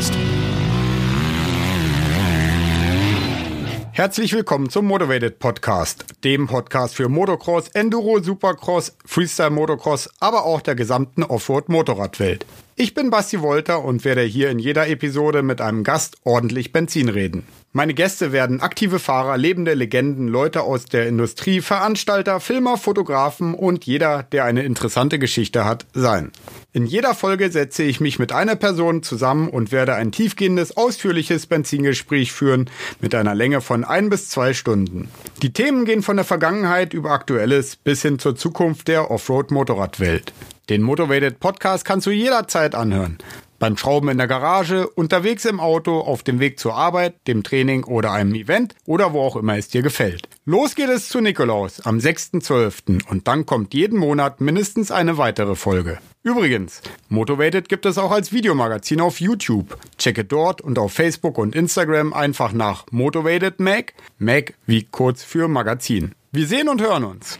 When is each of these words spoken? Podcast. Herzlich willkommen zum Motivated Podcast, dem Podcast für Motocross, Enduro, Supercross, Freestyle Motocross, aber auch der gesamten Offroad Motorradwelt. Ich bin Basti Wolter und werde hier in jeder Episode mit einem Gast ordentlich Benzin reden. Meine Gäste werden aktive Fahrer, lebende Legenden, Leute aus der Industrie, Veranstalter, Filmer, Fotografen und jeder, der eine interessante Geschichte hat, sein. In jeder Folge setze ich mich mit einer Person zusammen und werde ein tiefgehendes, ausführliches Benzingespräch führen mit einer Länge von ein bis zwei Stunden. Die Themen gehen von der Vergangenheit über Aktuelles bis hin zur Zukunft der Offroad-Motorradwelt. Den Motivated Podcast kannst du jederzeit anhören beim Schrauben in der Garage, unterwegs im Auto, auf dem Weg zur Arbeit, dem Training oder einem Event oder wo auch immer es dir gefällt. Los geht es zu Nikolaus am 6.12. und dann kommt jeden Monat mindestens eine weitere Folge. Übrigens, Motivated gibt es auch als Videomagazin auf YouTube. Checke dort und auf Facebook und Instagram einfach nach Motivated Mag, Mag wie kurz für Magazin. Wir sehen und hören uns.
Podcast. 0.00 0.14
Herzlich 3.92 4.32
willkommen 4.32 4.70
zum 4.70 4.86
Motivated 4.86 5.38
Podcast, 5.38 6.06
dem 6.24 6.46
Podcast 6.46 6.94
für 6.94 7.10
Motocross, 7.10 7.68
Enduro, 7.68 8.22
Supercross, 8.22 8.96
Freestyle 9.04 9.50
Motocross, 9.50 10.08
aber 10.20 10.44
auch 10.44 10.62
der 10.62 10.74
gesamten 10.74 11.22
Offroad 11.22 11.68
Motorradwelt. 11.68 12.46
Ich 12.82 12.94
bin 12.94 13.10
Basti 13.10 13.42
Wolter 13.42 13.84
und 13.84 14.06
werde 14.06 14.22
hier 14.22 14.48
in 14.48 14.58
jeder 14.58 14.88
Episode 14.88 15.42
mit 15.42 15.60
einem 15.60 15.84
Gast 15.84 16.16
ordentlich 16.24 16.72
Benzin 16.72 17.10
reden. 17.10 17.42
Meine 17.74 17.92
Gäste 17.92 18.32
werden 18.32 18.62
aktive 18.62 18.98
Fahrer, 18.98 19.36
lebende 19.36 19.74
Legenden, 19.74 20.28
Leute 20.28 20.62
aus 20.62 20.86
der 20.86 21.06
Industrie, 21.06 21.60
Veranstalter, 21.60 22.40
Filmer, 22.40 22.78
Fotografen 22.78 23.52
und 23.52 23.84
jeder, 23.84 24.22
der 24.22 24.46
eine 24.46 24.62
interessante 24.62 25.18
Geschichte 25.18 25.66
hat, 25.66 25.84
sein. 25.92 26.32
In 26.72 26.86
jeder 26.86 27.14
Folge 27.14 27.50
setze 27.50 27.82
ich 27.82 28.00
mich 28.00 28.18
mit 28.18 28.32
einer 28.32 28.56
Person 28.56 29.02
zusammen 29.02 29.50
und 29.50 29.72
werde 29.72 29.94
ein 29.96 30.10
tiefgehendes, 30.10 30.74
ausführliches 30.74 31.48
Benzingespräch 31.48 32.32
führen 32.32 32.70
mit 33.02 33.14
einer 33.14 33.34
Länge 33.34 33.60
von 33.60 33.84
ein 33.84 34.08
bis 34.08 34.30
zwei 34.30 34.54
Stunden. 34.54 35.10
Die 35.42 35.52
Themen 35.52 35.84
gehen 35.84 36.02
von 36.02 36.16
der 36.16 36.24
Vergangenheit 36.24 36.94
über 36.94 37.10
Aktuelles 37.10 37.76
bis 37.76 38.00
hin 38.00 38.18
zur 38.18 38.36
Zukunft 38.36 38.88
der 38.88 39.10
Offroad-Motorradwelt. 39.10 40.32
Den 40.70 40.82
Motivated 40.82 41.40
Podcast 41.40 41.84
kannst 41.84 42.06
du 42.06 42.10
jederzeit 42.10 42.74
anhören 42.74 43.18
beim 43.60 43.76
Schrauben 43.76 44.08
in 44.08 44.18
der 44.18 44.26
Garage, 44.26 44.88
unterwegs 44.88 45.44
im 45.44 45.60
Auto, 45.60 46.00
auf 46.00 46.24
dem 46.24 46.40
Weg 46.40 46.58
zur 46.58 46.74
Arbeit, 46.74 47.14
dem 47.28 47.44
Training 47.44 47.84
oder 47.84 48.10
einem 48.10 48.34
Event 48.34 48.74
oder 48.86 49.12
wo 49.12 49.20
auch 49.20 49.36
immer 49.36 49.56
es 49.56 49.68
dir 49.68 49.82
gefällt. 49.82 50.28
Los 50.46 50.74
geht 50.74 50.88
es 50.88 51.08
zu 51.08 51.20
Nikolaus 51.20 51.80
am 51.80 51.98
6.12. 51.98 53.06
und 53.08 53.28
dann 53.28 53.46
kommt 53.46 53.74
jeden 53.74 53.98
Monat 53.98 54.40
mindestens 54.40 54.90
eine 54.90 55.18
weitere 55.18 55.54
Folge. 55.54 55.98
Übrigens, 56.22 56.82
Motivated 57.08 57.68
gibt 57.68 57.86
es 57.86 57.98
auch 57.98 58.10
als 58.10 58.32
Videomagazin 58.32 59.00
auf 59.00 59.20
YouTube. 59.20 59.78
Checke 59.98 60.24
dort 60.24 60.60
und 60.60 60.78
auf 60.78 60.92
Facebook 60.92 61.38
und 61.38 61.54
Instagram 61.54 62.12
einfach 62.12 62.52
nach 62.52 62.86
Motivated 62.90 63.60
Mag, 63.60 63.92
Mag 64.18 64.54
wie 64.66 64.84
kurz 64.84 65.22
für 65.22 65.48
Magazin. 65.48 66.14
Wir 66.32 66.46
sehen 66.46 66.68
und 66.68 66.80
hören 66.80 67.04
uns. 67.04 67.38